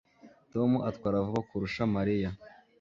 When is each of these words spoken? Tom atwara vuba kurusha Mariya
Tom 0.51 0.71
atwara 0.89 1.25
vuba 1.25 1.41
kurusha 1.49 1.81
Mariya 1.95 2.29